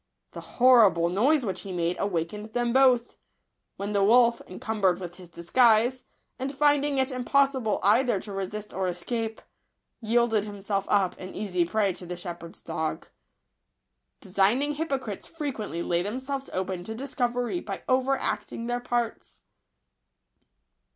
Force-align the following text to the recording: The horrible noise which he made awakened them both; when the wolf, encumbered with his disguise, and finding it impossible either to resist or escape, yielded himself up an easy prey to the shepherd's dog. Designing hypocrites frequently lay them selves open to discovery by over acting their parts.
The 0.31 0.41
horrible 0.57 1.09
noise 1.09 1.45
which 1.45 1.61
he 1.61 1.71
made 1.71 1.95
awakened 1.99 2.53
them 2.53 2.73
both; 2.73 3.17
when 3.75 3.93
the 3.93 4.03
wolf, 4.03 4.41
encumbered 4.47 4.99
with 4.99 5.17
his 5.17 5.29
disguise, 5.29 6.05
and 6.39 6.51
finding 6.51 6.97
it 6.97 7.11
impossible 7.11 7.79
either 7.83 8.19
to 8.21 8.31
resist 8.31 8.73
or 8.73 8.87
escape, 8.87 9.43
yielded 10.01 10.45
himself 10.45 10.85
up 10.89 11.19
an 11.19 11.35
easy 11.35 11.65
prey 11.65 11.93
to 11.93 12.07
the 12.07 12.17
shepherd's 12.17 12.63
dog. 12.63 13.09
Designing 14.21 14.73
hypocrites 14.73 15.27
frequently 15.27 15.83
lay 15.83 16.01
them 16.01 16.19
selves 16.19 16.49
open 16.51 16.83
to 16.85 16.95
discovery 16.95 17.59
by 17.59 17.83
over 17.87 18.17
acting 18.17 18.65
their 18.65 18.79
parts. 18.79 19.43